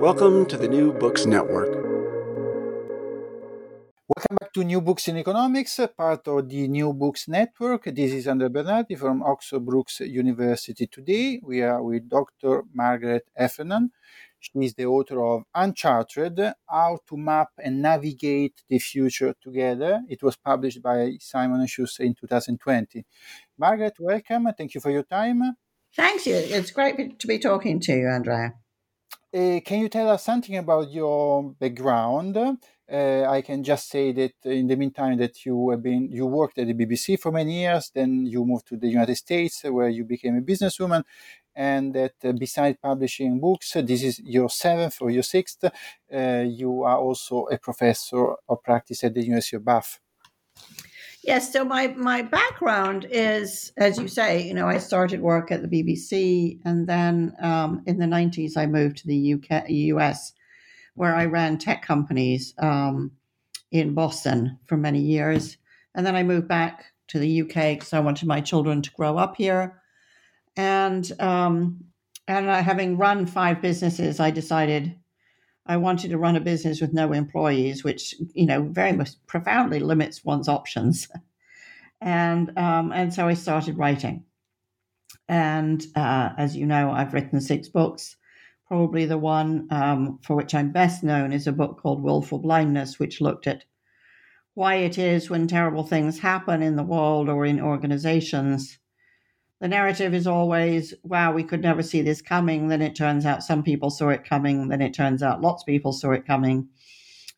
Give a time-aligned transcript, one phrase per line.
[0.00, 1.72] Welcome to the New Books Network.
[4.08, 7.84] Welcome back to New Books in Economics, part of the New Books Network.
[7.86, 10.86] This is Andrea Bernardi from Oxford Brookes University.
[10.86, 12.64] Today we are with Dr.
[12.74, 13.90] Margaret Heffernan.
[14.38, 20.02] She is the author of Uncharted How to Map and Navigate the Future Together.
[20.10, 23.06] It was published by Simon & Schuster in 2020.
[23.58, 24.48] Margaret, welcome.
[24.56, 25.56] Thank you for your time.
[25.94, 26.34] Thanks you.
[26.36, 28.52] It's great to be talking to you, Andrea.
[29.36, 32.38] Uh, can you tell us something about your background?
[32.38, 36.56] Uh, I can just say that in the meantime that you have been you worked
[36.58, 40.04] at the BBC for many years, then you moved to the United States where you
[40.04, 41.02] became a businesswoman,
[41.54, 45.62] and that uh, besides publishing books, this is your seventh or your sixth.
[46.10, 50.00] You are also a professor of practice at the University of Bath.
[51.26, 55.60] Yes, so my my background is, as you say, you know, I started work at
[55.60, 60.32] the BBC, and then um, in the nineties I moved to the UK, US,
[60.94, 63.10] where I ran tech companies um,
[63.72, 65.56] in Boston for many years,
[65.96, 69.18] and then I moved back to the UK because I wanted my children to grow
[69.18, 69.82] up here,
[70.56, 71.84] and um,
[72.28, 74.94] and uh, having run five businesses, I decided
[75.66, 79.80] I wanted to run a business with no employees, which you know very much profoundly
[79.80, 81.08] limits one's options.
[81.98, 84.24] And um, and so I started writing.
[85.28, 88.16] And uh, as you know, I've written six books.
[88.68, 92.98] Probably the one um, for which I'm best known is a book called Willful Blindness,
[92.98, 93.64] which looked at
[94.52, 98.78] why it is when terrible things happen in the world or in organizations
[99.60, 102.68] the narrative is always, wow, we could never see this coming.
[102.68, 104.68] Then it turns out some people saw it coming.
[104.68, 106.68] Then it turns out lots of people saw it coming.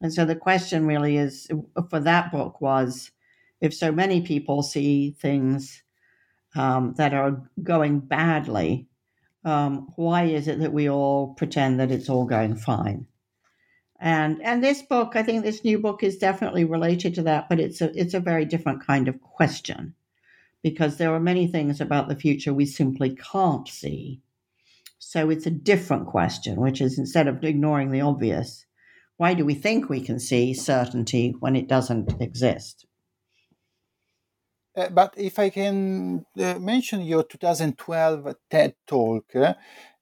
[0.00, 1.48] And so the question really is
[1.90, 3.12] for that book was
[3.60, 5.82] if so many people see things
[6.56, 8.88] um, that are going badly,
[9.44, 13.06] um, why is it that we all pretend that it's all going fine?
[14.00, 17.58] And and this book, I think this new book is definitely related to that, but
[17.58, 19.94] it's a it's a very different kind of question
[20.62, 24.20] because there are many things about the future we simply can't see.
[24.98, 28.66] So it's a different question, which is instead of ignoring the obvious,
[29.16, 32.86] why do we think we can see certainty when it doesn't exist?
[34.76, 39.54] Uh, but if I can uh, mention your 2012 TED Talk, uh,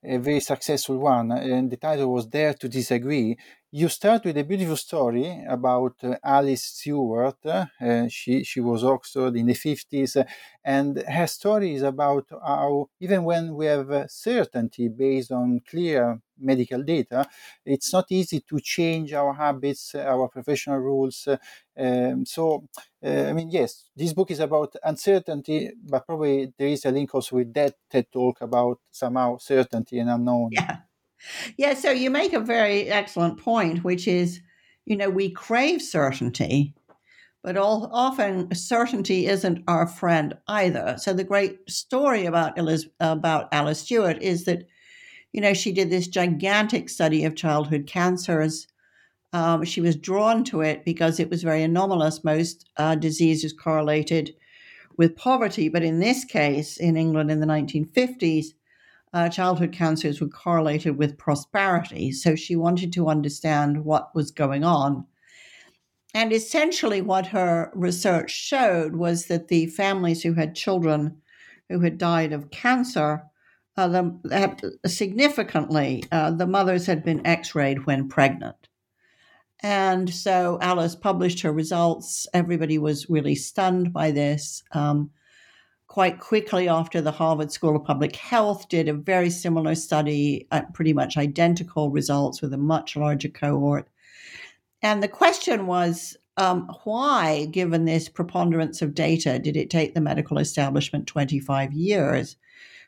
[0.05, 3.39] a very successful one, and the title was Dare to Disagree
[3.79, 7.37] you start with a beautiful story about uh, Alice Stewart.
[7.45, 7.67] Uh,
[8.09, 10.25] she she was Oxford in the 50s, uh,
[10.65, 16.21] and her story is about how even when we have uh, certainty based on clear
[16.39, 17.27] medical data,
[17.65, 21.27] it's not easy to change our habits, uh, our professional rules.
[21.29, 21.37] Uh,
[21.79, 22.67] um, so,
[23.03, 27.37] I mean, yes, this book is about uncertainty, but probably there is a link also
[27.37, 30.51] with that TED talk about somehow certainty and unknown.
[30.53, 30.86] Yeah.
[31.57, 34.41] Yeah, so you make a very excellent point, which is,
[34.85, 36.75] you know, we crave certainty,
[37.43, 40.97] but all, often certainty isn't our friend either.
[40.99, 44.67] So the great story about Alice, about Alice Stewart is that,
[45.33, 48.67] you know, she did this gigantic study of childhood cancers.
[49.33, 52.25] Um, she was drawn to it because it was very anomalous.
[52.25, 54.35] Most uh, diseases correlated
[54.97, 58.47] with poverty, but in this case, in England in the 1950s,
[59.13, 62.13] uh, childhood cancers were correlated with prosperity.
[62.13, 65.07] So she wanted to understand what was going on.
[66.15, 71.21] And essentially, what her research showed was that the families who had children
[71.69, 73.25] who had died of cancer,
[73.77, 78.69] uh, the, significantly, uh, the mothers had been x rayed when pregnant.
[79.61, 82.27] And so Alice published her results.
[82.33, 84.63] Everybody was really stunned by this.
[84.73, 85.11] Um,
[85.97, 90.61] quite quickly after the Harvard School of Public Health did a very similar study, uh,
[90.75, 93.89] pretty much identical results with a much larger cohort.
[94.83, 100.03] And the question was um, why, given this preponderance of data, did it take the
[100.03, 102.37] medical establishment 25 years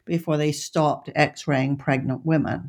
[0.04, 2.68] before they stopped x raying pregnant women?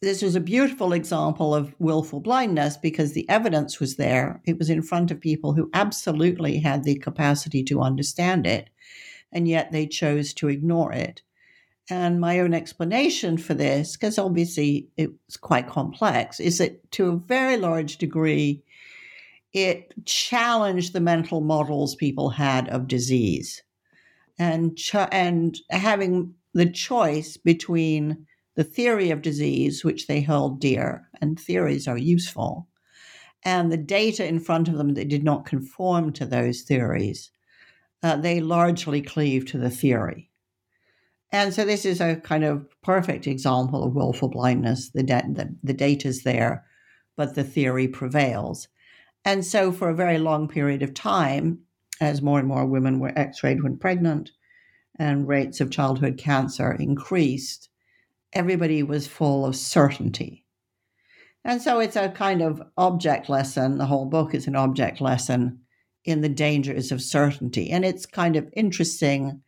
[0.00, 4.42] This was a beautiful example of willful blindness because the evidence was there.
[4.46, 8.68] It was in front of people who absolutely had the capacity to understand it
[9.32, 11.22] and yet they chose to ignore it.
[11.90, 17.16] And my own explanation for this, because obviously it's quite complex, is that to a
[17.16, 18.62] very large degree,
[19.52, 23.62] it challenged the mental models people had of disease.
[24.38, 24.78] And,
[25.10, 31.88] and having the choice between the theory of disease, which they held dear, and theories
[31.88, 32.68] are useful,
[33.44, 37.30] and the data in front of them that did not conform to those theories,
[38.02, 40.30] uh, they largely cleave to the theory.
[41.30, 44.90] And so this is a kind of perfect example of willful blindness.
[44.90, 46.64] The, the, the data's there,
[47.16, 48.68] but the theory prevails.
[49.24, 51.60] And so for a very long period of time,
[52.00, 54.32] as more and more women were x-rayed when pregnant
[54.98, 57.70] and rates of childhood cancer increased,
[58.32, 60.44] everybody was full of certainty.
[61.44, 63.78] And so it's a kind of object lesson.
[63.78, 65.60] The whole book is an object lesson
[66.04, 67.70] in the dangers of certainty.
[67.70, 69.42] And it's kind of interesting.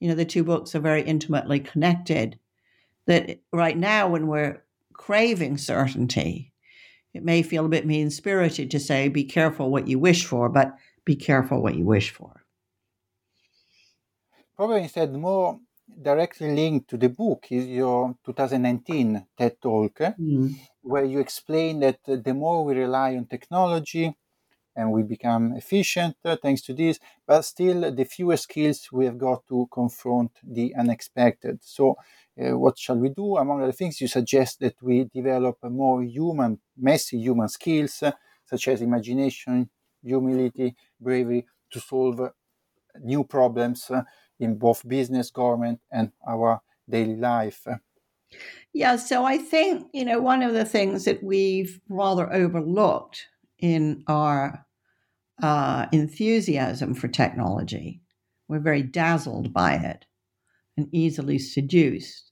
[0.00, 2.38] You know, the two books are very intimately connected.
[3.06, 4.62] That right now, when we're
[4.92, 6.52] craving certainty,
[7.12, 10.48] it may feel a bit mean spirited to say, be careful what you wish for,
[10.48, 10.74] but
[11.04, 12.42] be careful what you wish for.
[14.56, 15.60] Probably instead, more
[16.00, 20.54] directly linked to the book is your 2019 TED Talk, mm.
[20.82, 24.16] where you explain that the more we rely on technology
[24.76, 29.18] and we become efficient uh, thanks to this, but still the fewer skills we have
[29.18, 31.58] got to confront the unexpected.
[31.62, 31.96] So,
[32.40, 33.36] uh, what shall we do?
[33.36, 38.12] Among other things, you suggest that we develop more human, messy human skills, uh,
[38.44, 39.70] such as imagination,
[40.02, 42.20] humility, bravery, to solve
[43.00, 44.02] new problems uh,
[44.40, 47.66] in both business, government, and our daily life.
[48.72, 53.26] Yeah, so I think, you know, one of the things that we've rather overlooked
[53.58, 54.66] in our
[55.42, 58.00] uh, enthusiasm for technology,
[58.48, 60.06] we're very dazzled by it
[60.76, 62.30] and easily seduced,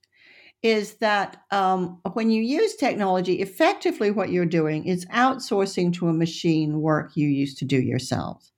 [0.63, 6.13] is that um, when you use technology, effectively what you're doing is outsourcing to a
[6.13, 8.53] machine work you used to do yourselves.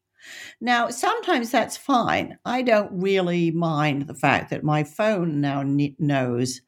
[0.61, 2.39] Now, sometimes that's fine.
[2.45, 6.63] I don't really mind the fact that my phone now knows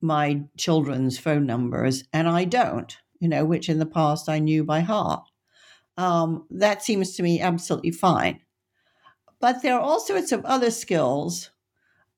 [0.00, 4.64] my children's phone numbers and I don't, you know, which in the past I knew
[4.64, 5.28] by heart.
[5.96, 8.40] Um, that seems to me absolutely fine.
[9.40, 11.50] But there are all sorts of other skills,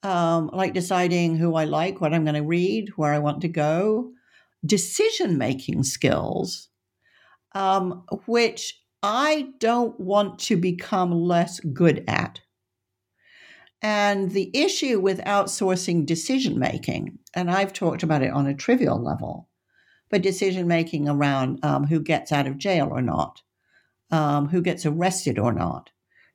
[0.02, 3.48] um, like deciding who I like, what I'm going to read, where I want to
[3.48, 4.12] go,
[4.64, 6.68] decision making skills,
[7.52, 12.40] um, which I don't want to become less good at.
[13.82, 19.02] And the issue with outsourcing decision making, and I've talked about it on a trivial
[19.02, 19.48] level,
[20.10, 23.42] but decision making around um, who gets out of jail or not,
[24.10, 25.90] um, who gets arrested or not,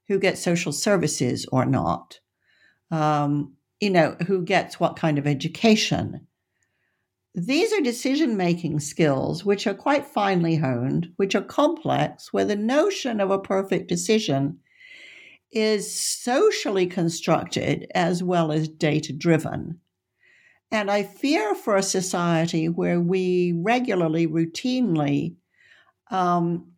[0.07, 2.19] who gets social services or not,
[2.91, 6.25] um, you know, who gets what kind of education,
[7.37, 12.55] these are decision making skills which are quite finely honed, which are complex, where the
[12.55, 14.59] notion of a perfect decision
[15.51, 19.79] is socially constructed as well as data driven.
[20.71, 25.35] And I fear for a society where we regularly, routinely
[26.11, 26.71] um,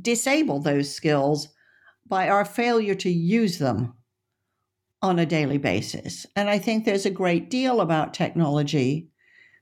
[0.00, 1.48] disable those skills
[2.06, 3.94] by our failure to use them
[5.02, 6.26] on a daily basis.
[6.36, 9.08] And I think there's a great deal about technology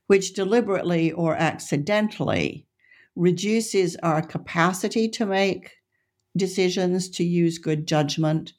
[0.07, 2.67] which deliberately or accidentally
[3.15, 5.71] reduces our capacity to make
[6.37, 8.53] decisions, to use good judgment,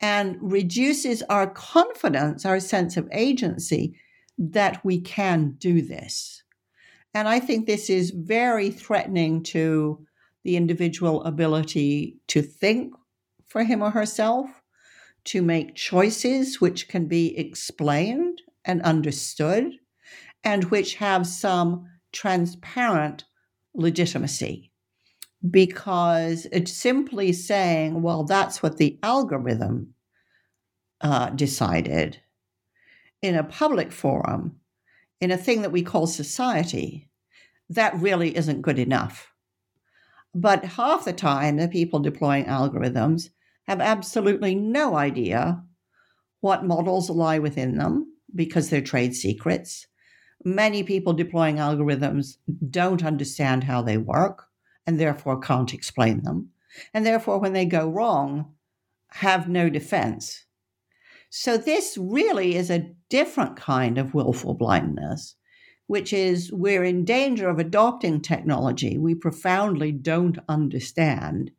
[0.00, 3.98] and reduces our confidence, our sense of agency
[4.38, 6.42] that we can do this.
[7.14, 10.04] And I think this is very threatening to
[10.44, 12.94] the individual ability to think
[13.46, 14.48] for him or herself,
[15.24, 19.72] to make choices which can be explained and understood,
[20.44, 23.24] and which have some transparent
[23.74, 24.70] legitimacy.
[25.48, 29.94] Because it's simply saying, well, that's what the algorithm
[31.00, 32.20] uh, decided
[33.22, 34.56] in a public forum,
[35.20, 37.08] in a thing that we call society,
[37.70, 39.32] that really isn't good enough.
[40.34, 43.30] But half the time, the people deploying algorithms
[43.66, 45.62] have absolutely no idea
[46.40, 49.86] what models lie within them because they're trade secrets
[50.46, 52.36] many people deploying algorithms
[52.70, 54.46] don't understand how they work
[54.86, 56.50] and therefore can't explain them.
[56.94, 58.54] And therefore, when they go wrong,
[59.08, 60.45] have no defense.
[61.38, 65.36] So, this really is a different kind of willful blindness,
[65.86, 71.50] which is we're in danger of adopting technology we profoundly don't understand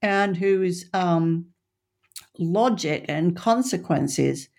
[0.00, 1.46] and whose um,
[2.38, 4.50] logic and consequences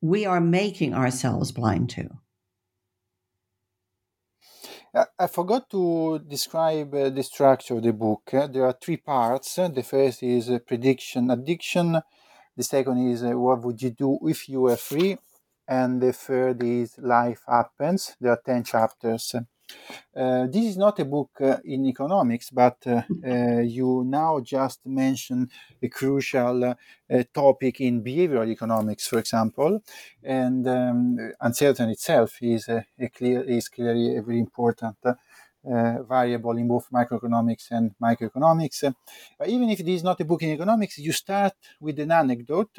[0.00, 2.10] we are making ourselves blind to.
[5.16, 8.30] I forgot to describe uh, the structure of the book.
[8.32, 9.54] There are three parts.
[9.54, 12.02] The first is uh, prediction addiction.
[12.56, 15.18] The second is uh, what would you do if you were free?
[15.66, 18.14] And the third is life happens.
[18.20, 19.34] There are 10 chapters.
[20.14, 24.84] Uh, this is not a book uh, in economics, but uh, uh you now just
[24.84, 25.50] mentioned
[25.82, 26.74] a crucial uh,
[27.32, 29.82] topic in behavioral economics, for example,
[30.22, 34.96] and um, uncertainty itself is a, a, clear is clearly a very important.
[35.64, 38.94] Variable in both macroeconomics and microeconomics.
[39.38, 42.78] But even if it is not a book in economics, you start with an anecdote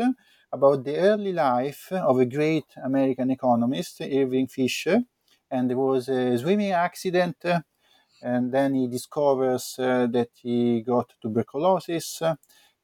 [0.51, 5.01] about the early life of a great American economist, Irving Fisher,
[5.49, 7.37] and there was a swimming accident.
[7.43, 7.61] Uh,
[8.21, 12.35] and then he discovers uh, that he got tuberculosis, uh,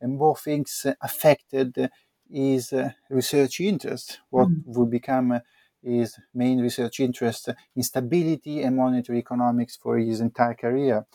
[0.02, 1.90] and both things affected
[2.30, 2.74] his
[3.10, 4.62] research interest, what mm.
[4.66, 5.40] would become
[5.84, 11.06] his main research interest in stability and monetary economics for his entire career.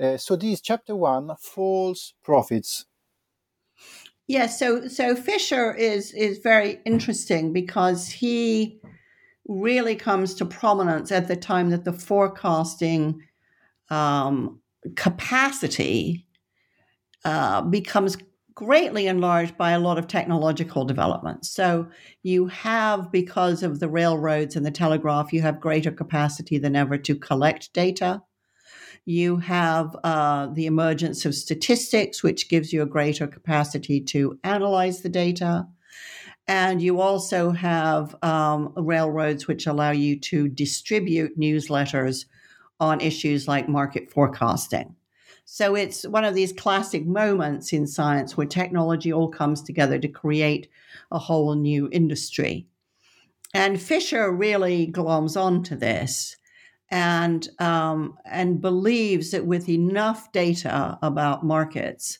[0.00, 2.86] Uh, so this chapter one, false prophets.
[4.26, 8.80] Yes, so so Fisher is is very interesting because he
[9.46, 13.20] really comes to prominence at the time that the forecasting
[13.90, 14.60] um,
[14.96, 16.26] capacity
[17.24, 18.16] uh, becomes
[18.54, 21.50] greatly enlarged by a lot of technological developments.
[21.50, 21.88] So
[22.22, 26.96] you have, because of the railroads and the telegraph, you have greater capacity than ever
[26.98, 28.22] to collect data.
[29.06, 35.02] You have uh, the emergence of statistics, which gives you a greater capacity to analyze
[35.02, 35.66] the data.
[36.46, 42.26] And you also have um, railroads which allow you to distribute newsletters
[42.80, 44.94] on issues like market forecasting.
[45.44, 50.08] So it's one of these classic moments in science where technology all comes together to
[50.08, 50.68] create
[51.10, 52.66] a whole new industry.
[53.52, 56.36] And Fisher really gloms onto this
[56.90, 62.18] and um, and believes that with enough data about markets,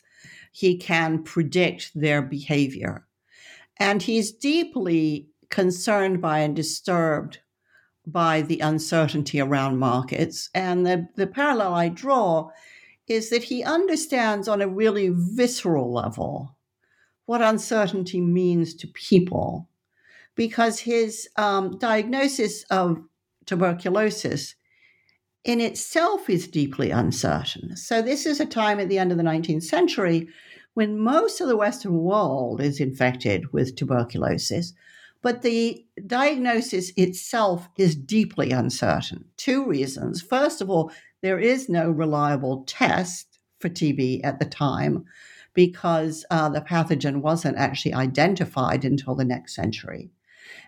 [0.51, 3.05] he can predict their behavior.
[3.77, 7.39] And he's deeply concerned by and disturbed
[8.07, 10.49] by the uncertainty around markets.
[10.53, 12.51] And the, the parallel I draw
[13.07, 16.57] is that he understands on a really visceral level
[17.25, 19.69] what uncertainty means to people
[20.35, 23.01] because his um, diagnosis of
[23.45, 24.55] tuberculosis
[25.43, 27.75] in itself is deeply uncertain.
[27.77, 30.27] So, this is a time at the end of the 19th century
[30.73, 34.73] when most of the Western world is infected with tuberculosis,
[35.21, 39.25] but the diagnosis itself is deeply uncertain.
[39.37, 40.21] Two reasons.
[40.21, 40.91] First of all,
[41.25, 45.05] there is no reliable test for TB at the time
[45.55, 50.11] because uh, the pathogen wasn't actually identified until the next century.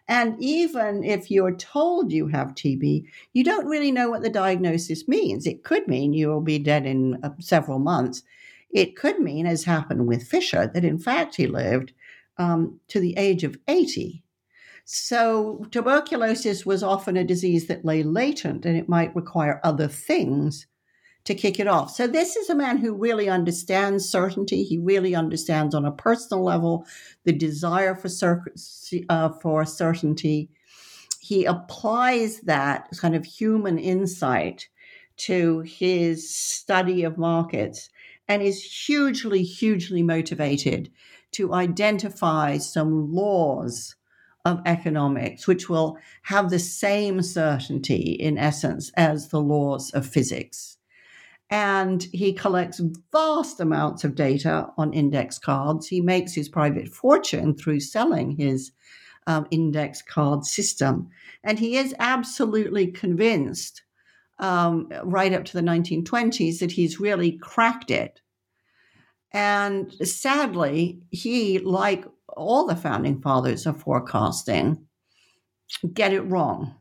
[0.08, 5.08] And even if you're told you have TB, you don't really know what the diagnosis
[5.08, 5.46] means.
[5.46, 8.24] It could mean you will be dead in uh, several months.
[8.72, 11.94] It could mean, as happened with Fisher, that in fact he lived
[12.40, 14.24] um, to the age of 80.
[14.90, 20.66] So tuberculosis was often a disease that lay latent and it might require other things
[21.26, 21.94] to kick it off.
[21.94, 24.64] So this is a man who really understands certainty.
[24.64, 26.86] He really understands on a personal level
[27.26, 28.46] the desire for cer-
[29.10, 30.50] uh, for certainty.
[31.20, 34.70] He applies that kind of human insight
[35.18, 37.90] to his study of markets
[38.30, 40.90] and is hugely, hugely motivated
[41.32, 43.98] to identify some laws
[44.48, 50.78] of economics which will have the same certainty in essence as the laws of physics.
[51.50, 55.88] And he collects vast amounts of data on index cards.
[55.88, 58.72] He makes his private fortune through selling his
[59.28, 61.10] um, index card system.
[61.44, 63.84] And he is absolutely convinced
[64.40, 68.22] um, right up to the 1920s that he's really cracked it.
[69.34, 72.06] And sadly, he, like
[72.36, 74.86] all the founding fathers of forecasting,
[75.94, 76.76] get it wrong.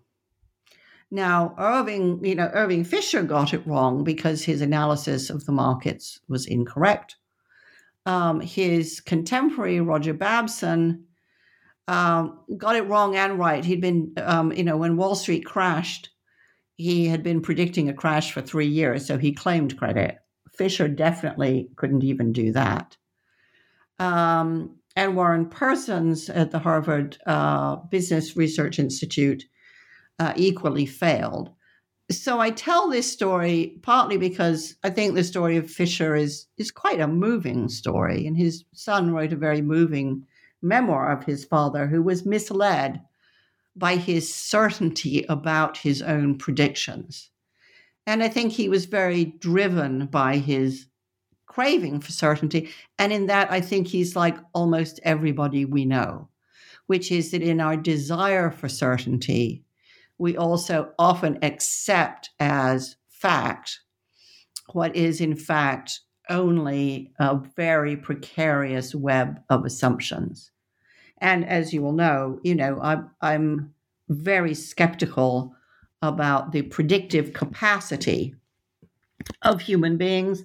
[1.11, 6.19] Now, Irving, you know, Irving Fisher got it wrong because his analysis of the markets
[6.29, 7.17] was incorrect.
[8.07, 11.05] Um, his contemporary Roger Babson
[11.89, 13.65] um, got it wrong and right.
[13.65, 16.11] He'd been, um, you know, when Wall Street crashed,
[16.77, 20.19] he had been predicting a crash for three years, so he claimed credit.
[20.57, 22.97] Fisher definitely couldn't even do that.
[23.99, 29.45] Um, and Warren Persons at the Harvard uh, Business Research Institute
[30.19, 31.51] uh, equally failed.
[32.11, 36.71] So I tell this story partly because I think the story of Fisher is is
[36.71, 40.25] quite a moving story, and his son wrote a very moving
[40.63, 43.01] memoir of his father, who was misled
[43.75, 47.31] by his certainty about his own predictions.
[48.07, 50.87] And I think he was very driven by his
[51.47, 52.71] craving for certainty.
[52.99, 56.29] And in that, I think he's like almost everybody we know,
[56.87, 59.65] which is that in our desire for certainty,
[60.19, 63.81] we also often accept as fact
[64.73, 70.51] what is, in fact, only a very precarious web of assumptions.
[71.19, 73.75] And as you will know, you know, I'm, I'm
[74.09, 75.55] very skeptical
[76.03, 78.35] about the predictive capacity
[79.43, 80.45] of human beings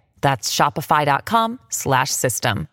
[0.21, 2.67] That's shopify.com slash system.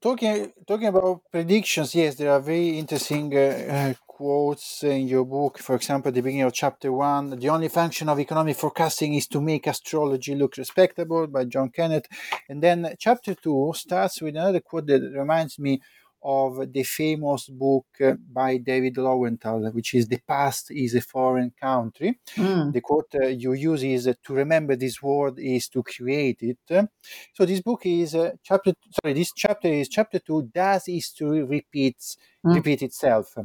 [0.00, 5.58] Talking talking about predictions, yes, there are very interesting uh, quotes in your book.
[5.58, 9.26] For example, at the beginning of chapter one, the only function of economic forecasting is
[9.28, 12.06] to make astrology look respectable by John Kenneth.
[12.48, 15.80] And then chapter two starts with another quote that reminds me
[16.22, 21.52] of the famous book uh, by David Lowenthal, which is The Past is a Foreign
[21.60, 22.18] Country.
[22.36, 22.72] Mm.
[22.72, 26.88] The quote uh, you use is To remember this world is to create it.
[27.34, 28.72] So this book is uh, chapter,
[29.02, 32.54] sorry, this chapter is chapter two, Does History Repeats, mm.
[32.54, 33.36] Repeat Itself?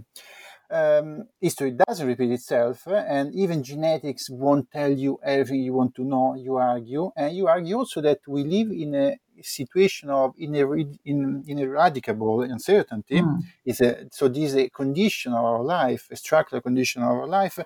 [0.72, 6.04] Um, history does repeat itself, and even genetics won't tell you everything you want to
[6.04, 6.36] know.
[6.36, 11.44] You argue, and you argue also that we live in a situation of ineradicable in,
[11.48, 13.40] ineradicable uncertainty mm.
[13.66, 17.28] is a, so this is a condition of our life, a structural condition of our
[17.28, 17.60] life.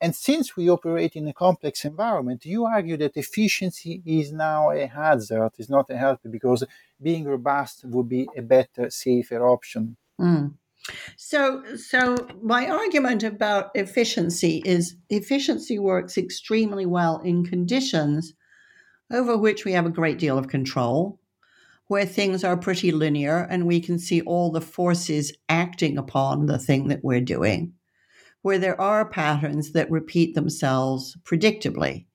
[0.00, 4.86] And since we operate in a complex environment, you argue that efficiency is now a
[4.86, 6.64] hazard, is not a help because
[7.02, 9.96] being robust would be a better, safer option.
[10.20, 10.54] Mm.
[11.16, 18.34] So, so my argument about efficiency is efficiency works extremely well in conditions
[19.12, 21.20] over which we have a great deal of control,
[21.86, 26.58] where things are pretty linear and we can see all the forces acting upon the
[26.58, 27.72] thing that we're doing,
[28.42, 32.06] where there are patterns that repeat themselves predictably.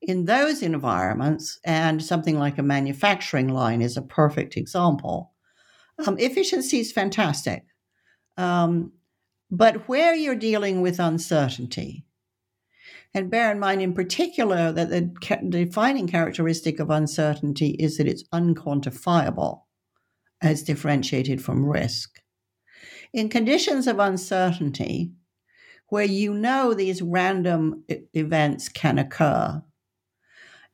[0.00, 5.32] In those environments, and something like a manufacturing line is a perfect example,
[6.06, 7.64] um, efficiency is fantastic.
[8.36, 8.92] Um,
[9.50, 12.04] but where you're dealing with uncertainty,
[13.14, 15.10] and bear in mind, in particular, that the
[15.48, 19.62] defining characteristic of uncertainty is that it's unquantifiable
[20.40, 22.22] as differentiated from risk.
[23.12, 25.12] In conditions of uncertainty,
[25.88, 29.62] where you know these random events can occur,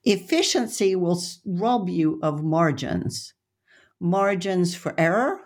[0.05, 3.35] efficiency will rob you of margins
[4.01, 5.41] margins for error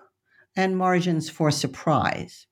[0.56, 2.46] and margins for surprise.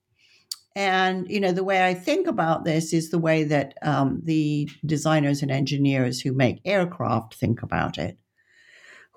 [0.76, 4.70] And you know the way I think about this is the way that um, the
[4.86, 8.18] designers and engineers who make aircraft think about it,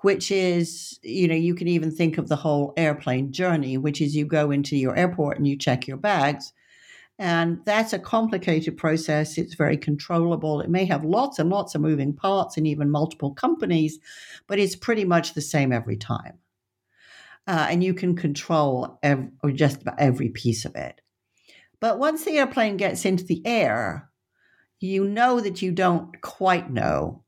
[0.02, 4.16] which is you know you can even think of the whole airplane journey, which is
[4.16, 6.52] you go into your airport and you check your bags,
[7.20, 9.38] and that's a complicated process.
[9.38, 10.60] It's very controllable.
[10.60, 14.00] It may have lots and lots of moving parts and even multiple companies,
[14.48, 16.40] but it's pretty much the same every time.
[17.46, 21.00] Uh, and you can control ev- just about every piece of it.
[21.80, 24.10] But once the airplane gets into the air,
[24.80, 27.22] you know that you don't quite know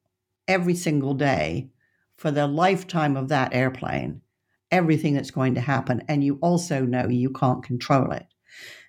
[0.49, 1.71] every single day
[2.17, 4.23] for the lifetime of that airplane
[4.71, 6.03] everything that's going to happen.
[6.09, 8.27] And you also know you can't control it.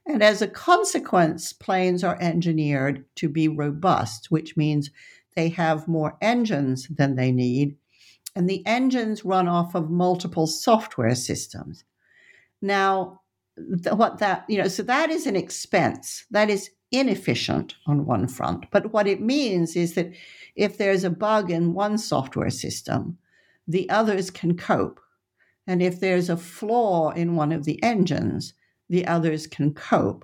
[0.06, 4.90] And as a consequence, planes are engineered to be robust, which means
[5.36, 7.78] they have more engines than they need.
[8.38, 11.84] And the engines run off of multiple software systems.
[12.62, 13.22] Now,
[13.92, 18.66] what that you know so that is an expense that is inefficient on one front
[18.70, 20.14] but what it means is that
[20.56, 23.18] if there's a bug in one software system
[23.68, 25.00] the others can cope.
[25.66, 28.54] And if there's a flaw in one of the engines
[28.90, 30.24] the others can cope.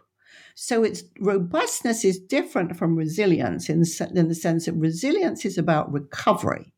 [0.56, 3.84] So its robustness is different from resilience in,
[4.16, 6.73] in the sense that resilience is about recovery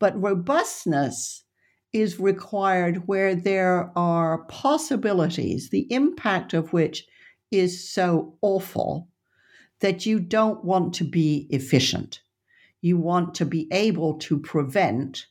[0.00, 1.44] but robustness
[1.92, 7.06] is required where there are possibilities, the impact of which
[7.52, 9.08] is so awful
[9.80, 12.20] that you don't want to be efficient.
[12.80, 15.26] You want to be able to prevent,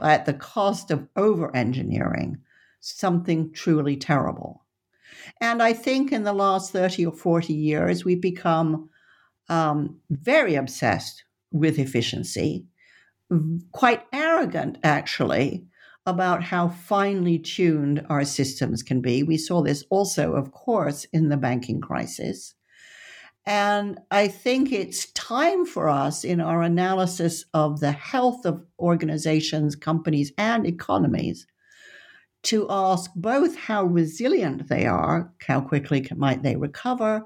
[0.00, 2.38] at the cost of over engineering,
[2.80, 4.64] something truly terrible.
[5.40, 8.88] And I think in the last 30 or 40 years, we've become
[9.48, 12.66] um, very obsessed with efficiency,
[13.72, 15.64] quite arrogant, actually,
[16.06, 19.22] about how finely tuned our systems can be.
[19.22, 22.54] We saw this also, of course, in the banking crisis.
[23.44, 29.74] And I think it's time for us in our analysis of the health of organizations,
[29.76, 31.46] companies, and economies
[32.44, 37.24] to ask both how resilient they are, how quickly might they recover,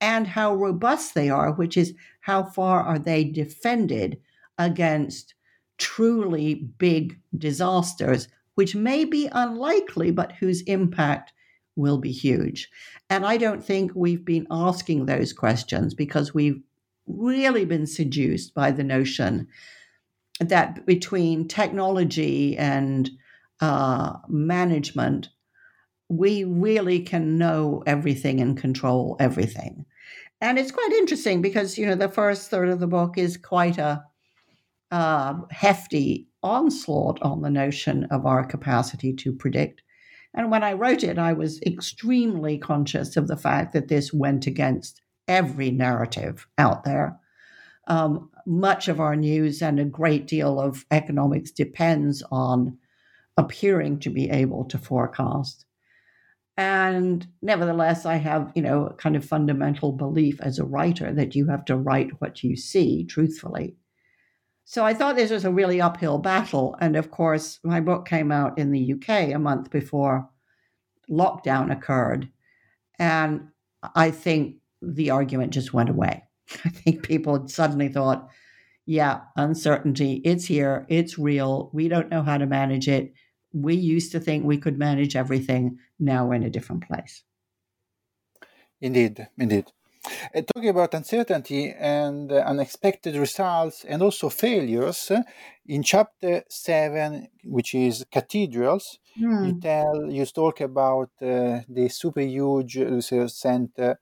[0.00, 4.18] and how robust they are, which is how far are they defended
[4.58, 5.34] against
[5.80, 11.32] truly big disasters, which may be unlikely, but whose impact
[11.74, 12.68] will be huge.
[13.08, 16.62] And I don't think we've been asking those questions because we've
[17.06, 19.48] really been seduced by the notion
[20.38, 23.10] that between technology and
[23.60, 25.30] uh, management,
[26.08, 29.86] we really can know everything and control everything.
[30.40, 33.78] And it's quite interesting because, you know, the first third of the book is quite
[33.78, 34.04] a
[34.90, 39.82] uh, hefty onslaught on the notion of our capacity to predict.
[40.34, 44.46] And when I wrote it, I was extremely conscious of the fact that this went
[44.46, 47.18] against every narrative out there.
[47.88, 52.78] Um, much of our news and a great deal of economics depends on
[53.36, 55.64] appearing to be able to forecast.
[56.56, 61.34] And nevertheless, I have, you know, a kind of fundamental belief as a writer that
[61.34, 63.76] you have to write what you see truthfully.
[64.70, 66.76] So I thought this was a really uphill battle.
[66.80, 70.30] And of course, my book came out in the UK a month before
[71.10, 72.30] lockdown occurred.
[72.96, 73.48] And
[73.96, 76.22] I think the argument just went away.
[76.64, 78.28] I think people suddenly thought,
[78.86, 81.70] yeah, uncertainty, it's here, it's real.
[81.72, 83.12] We don't know how to manage it.
[83.52, 85.80] We used to think we could manage everything.
[85.98, 87.24] Now we're in a different place.
[88.80, 89.64] Indeed, indeed.
[90.34, 95.22] Uh, talking about uncertainty and uh, unexpected results and also failures, uh,
[95.66, 99.46] in chapter seven, which is cathedrals, mm.
[99.46, 104.00] you tell you talk about uh, the super huge research center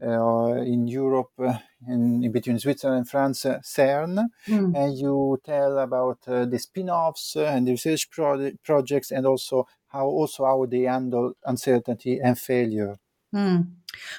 [0.00, 4.76] uh, in Europe, uh, in, in, between Switzerland and France, CERN, mm.
[4.76, 10.44] and you tell about the spin-offs and the research pro- projects, and also how also
[10.44, 12.96] how they handle uncertainty and failure.
[13.34, 13.68] Mm.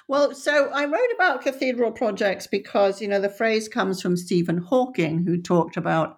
[0.07, 4.57] Well, so I wrote about cathedral projects because, you know, the phrase comes from Stephen
[4.57, 6.17] Hawking, who talked about,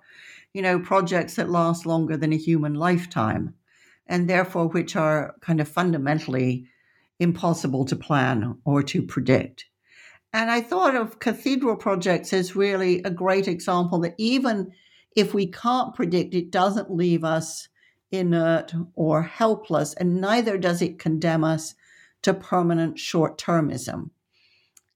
[0.54, 3.54] you know, projects that last longer than a human lifetime
[4.08, 6.68] and therefore which are kind of fundamentally
[7.20, 9.66] impossible to plan or to predict.
[10.34, 14.72] And I thought of cathedral projects as really a great example that even
[15.16, 17.70] if we can't predict, it doesn't leave us
[18.12, 21.74] inert or helpless, and neither does it condemn us
[22.26, 24.10] to permanent short termism.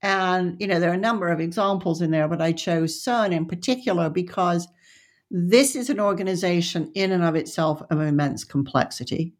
[0.02, 3.30] And, you know, there are a number of examples in there, but I chose CERN
[3.32, 4.66] in particular because
[5.30, 9.32] this is an organization in and of itself of immense complexity.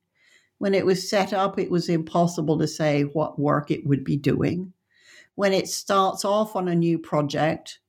[0.59, 4.17] When it was set up, it was impossible to say what work it would be
[4.17, 4.73] doing.
[5.35, 7.81] When it starts off on a new project,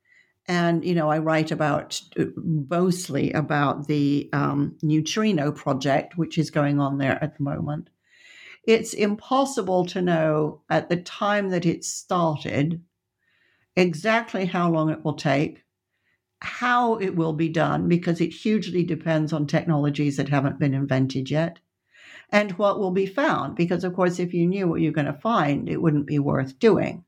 [0.48, 2.02] and you know, I write about
[2.36, 7.92] mostly about the um, neutrino project, which is going on there at the moment
[8.64, 12.82] it's impossible to know at the time that it started
[13.76, 15.64] exactly how long it will take,
[16.42, 21.32] how it will be done, because it hugely depends on technologies that haven't been invented
[21.32, 21.60] yet,
[22.32, 23.56] and what will be found.
[23.56, 26.60] Because, of course, if you knew what you're going to find, it wouldn't be worth
[26.60, 27.04] doing.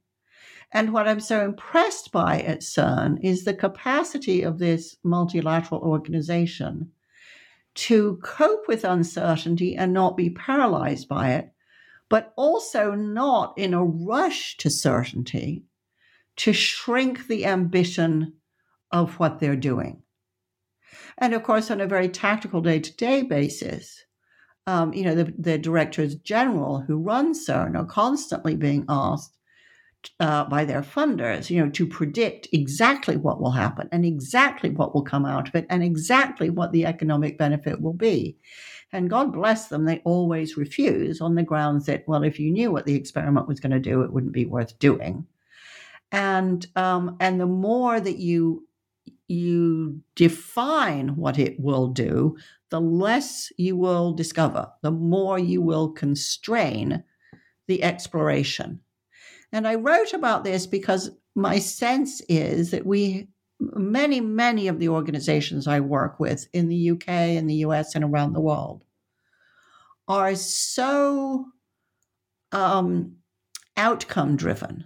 [0.71, 6.91] And what I'm so impressed by at CERN is the capacity of this multilateral organization
[7.75, 11.51] to cope with uncertainty and not be paralyzed by it,
[12.09, 15.65] but also not in a rush to certainty
[16.35, 18.33] to shrink the ambition
[18.91, 20.01] of what they're doing.
[21.17, 24.03] And of course, on a very tactical day to day basis,
[24.65, 29.37] um, you know, the, the directors general who run CERN are constantly being asked
[30.19, 34.93] uh, by their funders, you know, to predict exactly what will happen and exactly what
[34.93, 38.37] will come out of it and exactly what the economic benefit will be.
[38.91, 42.71] And God bless them, they always refuse on the grounds that, well, if you knew
[42.71, 45.25] what the experiment was going to do, it wouldn't be worth doing.
[46.11, 48.67] And um, and the more that you
[49.27, 52.37] you define what it will do,
[52.69, 57.03] the less you will discover, the more you will constrain
[57.67, 58.79] the exploration.
[59.53, 64.89] And I wrote about this because my sense is that we, many, many of the
[64.89, 68.83] organizations I work with in the UK and the US and around the world,
[70.07, 71.45] are so
[72.51, 73.17] um,
[73.77, 74.85] outcome driven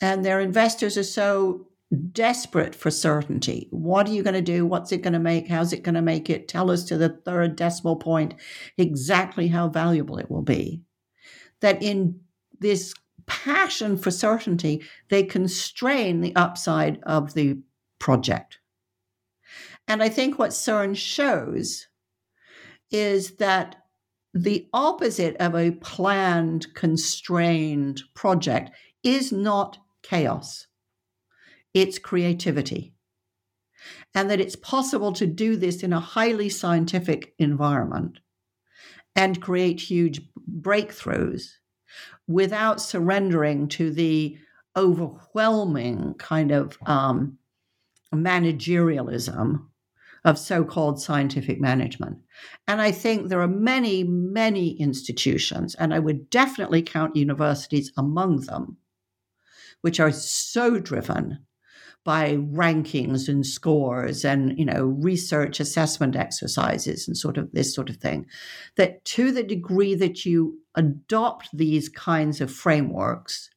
[0.00, 1.68] and their investors are so
[2.12, 3.68] desperate for certainty.
[3.70, 4.66] What are you going to do?
[4.66, 5.48] What's it going to make?
[5.48, 6.48] How's it going to make it?
[6.48, 8.34] Tell us to the third decimal point
[8.76, 10.82] exactly how valuable it will be.
[11.60, 12.20] That in
[12.58, 12.94] this
[13.26, 17.58] passion for certainty, they constrain the upside of the
[17.98, 18.58] project.
[19.86, 21.86] And I think what CERN shows
[22.90, 23.76] is that
[24.32, 30.66] the opposite of a planned, constrained project is not chaos,
[31.72, 32.92] it's creativity.
[34.14, 38.20] And that it's possible to do this in a highly scientific environment
[39.14, 40.22] and create huge
[40.60, 41.50] breakthroughs
[42.26, 44.36] without surrendering to the
[44.76, 47.38] overwhelming kind of um,
[48.12, 49.66] managerialism
[50.24, 52.18] of so called scientific management.
[52.66, 58.40] And I think there are many, many institutions, and I would definitely count universities among
[58.40, 58.78] them,
[59.82, 61.44] which are so driven
[62.04, 67.88] by rankings and scores and you know research assessment exercises and sort of this sort
[67.88, 68.26] of thing
[68.76, 73.50] that to the degree that you adopt these kinds of frameworks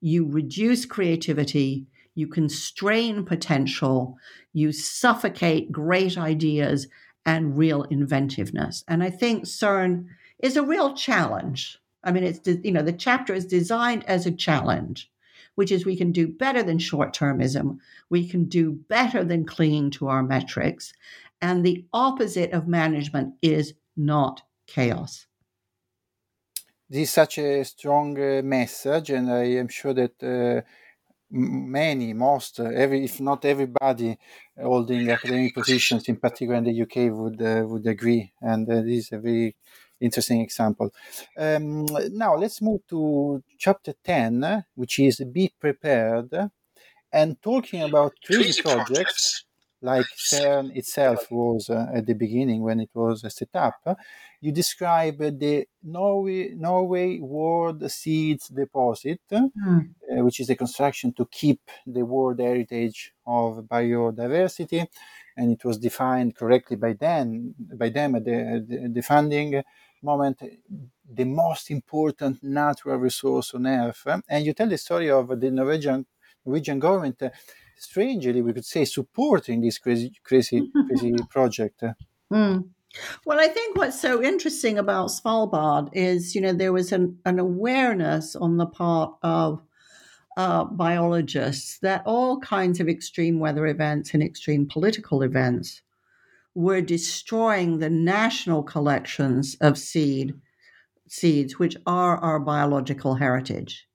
[0.00, 4.16] you reduce creativity you constrain potential
[4.52, 6.88] you suffocate great ideas
[7.24, 10.06] and real inventiveness and i think cern
[10.38, 14.32] is a real challenge i mean it's you know the chapter is designed as a
[14.32, 15.10] challenge
[15.54, 19.90] which is we can do better than short termism, we can do better than clinging
[19.90, 20.92] to our metrics.
[21.40, 25.26] And the opposite of management is not chaos.
[26.92, 30.60] This is such a strong uh, message, and I am sure that uh,
[31.30, 34.18] many, most, uh, every, if not everybody
[34.60, 38.30] holding academic positions, in particular in the UK, would uh, would agree.
[38.42, 39.56] And uh, this is a very
[40.02, 40.90] interesting example.
[41.38, 46.50] Um, now let's move to chapter 10, which is Be Prepared.
[47.10, 49.46] And talking about crazy projects,
[49.80, 53.80] like CERN itself was uh, at the beginning when it was set up,
[54.42, 59.48] you describe the Norway, Norway World Seeds Deposit, mm.
[59.56, 64.84] uh, which is a construction to keep the World Heritage of Biodiversity.
[65.36, 69.62] And it was defined correctly by them, by them at the, the, the funding
[70.02, 70.42] moment
[71.08, 74.04] the most important natural resource on earth.
[74.28, 76.04] And you tell the story of the Norwegian
[76.44, 77.30] Norwegian government, uh,
[77.76, 81.84] strangely we could say, supporting this crazy crazy crazy project.
[82.32, 82.64] Mm.
[83.24, 87.38] Well, I think what's so interesting about Svalbard is, you know, there was an, an
[87.38, 89.62] awareness on the part of
[90.36, 95.82] uh, biologists that all kinds of extreme weather events and extreme political events
[96.54, 100.34] were destroying the national collections of seed
[101.08, 103.86] seeds, which are our biological heritage,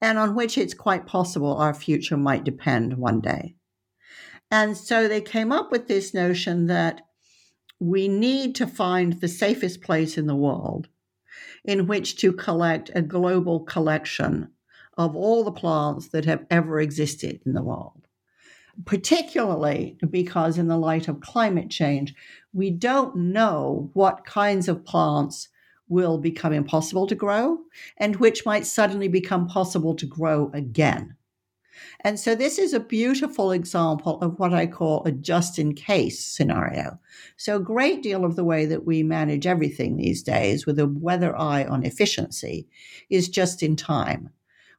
[0.00, 3.54] and on which it's quite possible our future might depend one day.
[4.50, 7.05] And so they came up with this notion that
[7.78, 10.88] we need to find the safest place in the world
[11.64, 14.48] in which to collect a global collection
[14.96, 18.06] of all the plants that have ever existed in the world
[18.84, 22.14] particularly because, in the light of climate change,
[22.52, 25.48] we don't know what kinds of plants
[25.88, 27.58] will become impossible to grow
[27.96, 31.16] and which might suddenly become possible to grow again.
[32.00, 36.24] And so, this is a beautiful example of what I call a just in case
[36.24, 36.98] scenario.
[37.36, 40.86] So, a great deal of the way that we manage everything these days with a
[40.86, 42.66] weather eye on efficiency
[43.10, 44.30] is just in time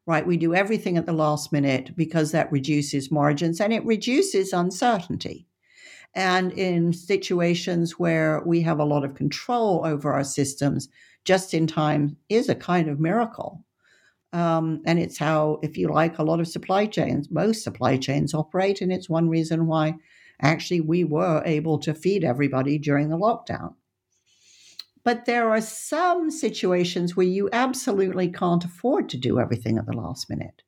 [0.08, 0.26] right?
[0.26, 5.46] We do everything at the last minute because that reduces margins and it reduces uncertainty.
[6.16, 10.88] And in situations where we have a lot of control over our systems,
[11.26, 13.64] just in time is a kind of miracle.
[14.34, 18.34] Um, and it's how, if you like, a lot of supply chains, most supply chains
[18.34, 18.82] operate.
[18.82, 19.96] And it's one reason why
[20.42, 23.76] actually we were able to feed everybody during the lockdown.
[25.04, 29.96] But there are some situations where you absolutely can't afford to do everything at the
[29.96, 30.63] last minute.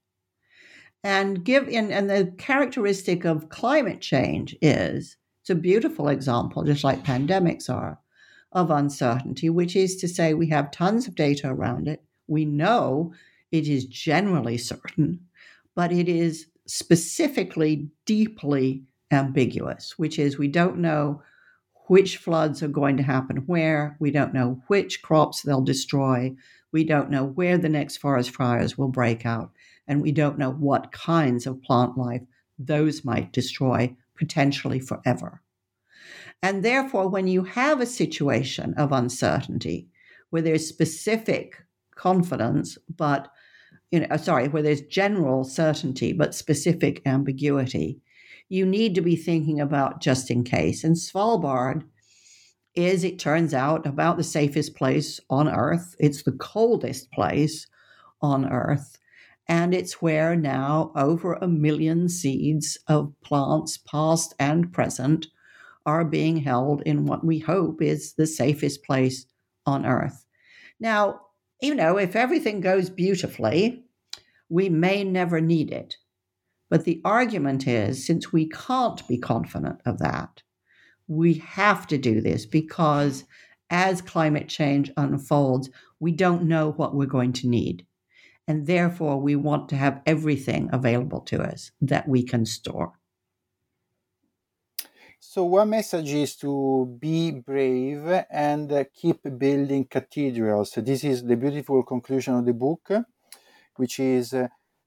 [1.03, 6.83] And give in and the characteristic of climate change is it's a beautiful example, just
[6.83, 7.99] like pandemics are,
[8.51, 12.03] of uncertainty, which is to say we have tons of data around it.
[12.27, 13.13] We know
[13.51, 15.19] it is generally certain,
[15.75, 21.21] but it is specifically deeply ambiguous, which is we don't know
[21.87, 23.97] which floods are going to happen where.
[23.99, 26.35] We don't know which crops they'll destroy.
[26.71, 29.51] We don't know where the next forest fires will break out.
[29.87, 32.21] And we don't know what kinds of plant life
[32.59, 35.41] those might destroy potentially forever.
[36.43, 39.89] And therefore, when you have a situation of uncertainty
[40.29, 41.55] where there's specific
[41.95, 43.31] confidence, but
[43.91, 48.01] you know, uh, sorry, where there's general certainty but specific ambiguity,
[48.47, 50.83] you need to be thinking about just in case.
[50.83, 51.83] And Svalbard
[52.75, 55.95] is, it turns out, about the safest place on Earth.
[55.99, 57.67] It's the coldest place
[58.21, 58.97] on Earth.
[59.47, 65.27] And it's where now over a million seeds of plants, past and present,
[65.87, 69.25] are being held in what we hope is the safest place
[69.65, 70.25] on earth.
[70.79, 71.21] Now,
[71.61, 73.83] you know, if everything goes beautifully,
[74.49, 75.97] we may never need it.
[76.69, 80.43] But the argument is since we can't be confident of that,
[81.07, 83.25] we have to do this because
[83.69, 85.69] as climate change unfolds,
[85.99, 87.85] we don't know what we're going to need.
[88.47, 92.98] And therefore, we want to have everything available to us that we can store.
[95.21, 100.71] So, one message is to be brave and keep building cathedrals.
[100.77, 102.89] This is the beautiful conclusion of the book,
[103.77, 104.33] which is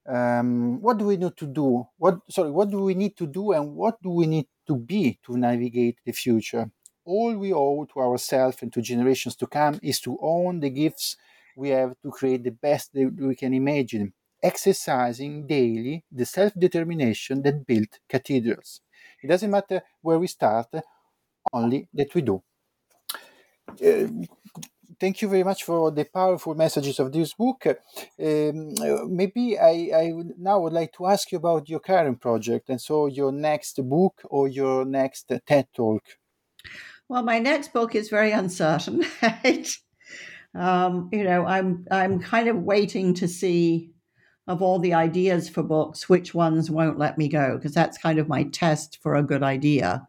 [0.06, 1.86] um, what do we need to do?
[1.98, 5.18] What sorry, what do we need to do, and what do we need to be
[5.26, 6.70] to navigate the future?
[7.04, 11.16] All we owe to ourselves and to generations to come is to own the gifts
[11.56, 17.42] we have to create the best that we can imagine, exercising daily the self determination
[17.42, 18.80] that built cathedrals.
[19.22, 20.68] It doesn't matter where we start,
[21.52, 22.42] only that we do.
[23.68, 24.08] Uh,
[24.98, 27.66] thank you very much for the powerful messages of this book.
[27.66, 28.74] Um,
[29.08, 33.06] maybe I, I now would like to ask you about your current project, and so
[33.06, 36.02] your next book or your next TED talk.
[37.08, 39.04] Well, my next book is very uncertain.
[40.54, 43.92] um, you know, I'm I'm kind of waiting to see
[44.46, 47.56] of all the ideas for books, which ones won't let me go?
[47.56, 50.06] Because that's kind of my test for a good idea,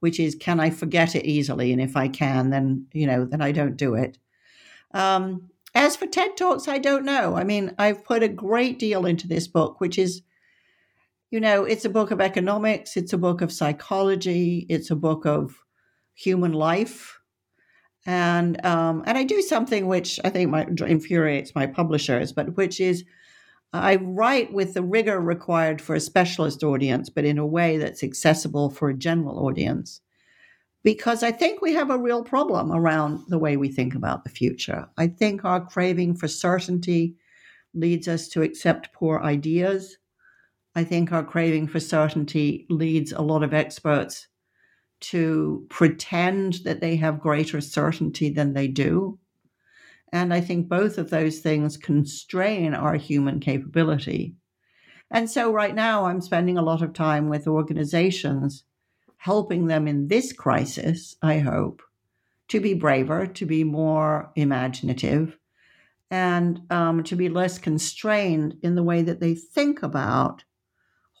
[0.00, 1.72] which is can I forget it easily?
[1.72, 4.18] And if I can, then, you know, then I don't do it.
[4.92, 7.36] Um, as for TED Talks, I don't know.
[7.36, 10.22] I mean, I've put a great deal into this book, which is,
[11.30, 15.26] you know, it's a book of economics, it's a book of psychology, it's a book
[15.26, 15.62] of
[16.14, 17.20] human life.
[18.06, 22.80] And um, and I do something which I think might infuriates my publishers, but which
[22.80, 23.04] is
[23.72, 28.02] I write with the rigor required for a specialist audience, but in a way that's
[28.02, 30.00] accessible for a general audience.
[30.82, 34.30] Because I think we have a real problem around the way we think about the
[34.30, 34.88] future.
[34.96, 37.16] I think our craving for certainty
[37.74, 39.98] leads us to accept poor ideas.
[40.74, 44.28] I think our craving for certainty leads a lot of experts
[45.00, 49.18] to pretend that they have greater certainty than they do.
[50.12, 54.34] And I think both of those things constrain our human capability.
[55.10, 58.64] And so, right now, I'm spending a lot of time with organizations,
[59.18, 61.82] helping them in this crisis, I hope,
[62.48, 65.38] to be braver, to be more imaginative,
[66.10, 70.44] and um, to be less constrained in the way that they think about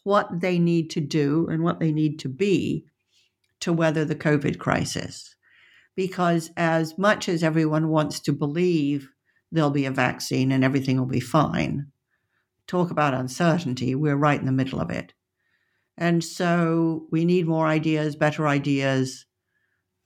[0.04, 2.86] what they need to do and what they need to be
[3.60, 5.34] to weather the COVID crisis
[5.98, 9.10] because as much as everyone wants to believe
[9.50, 11.88] there'll be a vaccine and everything will be fine,
[12.68, 15.12] talk about uncertainty, we're right in the middle of it.
[15.96, 19.26] And so we need more ideas, better ideas,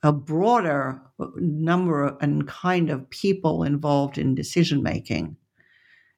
[0.03, 1.03] a broader
[1.37, 5.37] number and kind of people involved in decision making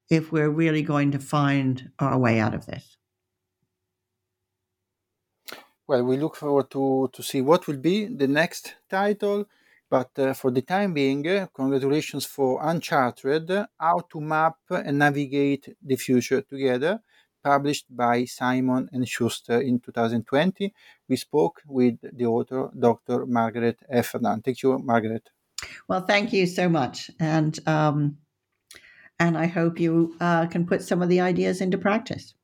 [0.08, 2.96] if we're really going to find our way out of this.
[5.88, 9.46] Well, we look forward to, to see what will be the next title
[9.88, 15.77] but uh, for the time being, uh, congratulations for Uncharted How to Map and Navigate
[15.83, 17.01] the Future Together,
[17.42, 20.73] published by Simon and Schuster in 2020.
[21.09, 23.27] We spoke with the author, Dr.
[23.27, 24.42] Margaret Heffernan.
[24.42, 25.31] Thank you, Margaret.
[25.88, 27.11] Well, thank you so much.
[27.20, 28.18] And, um,
[29.18, 32.35] and I hope you uh, can put some of the ideas into practice.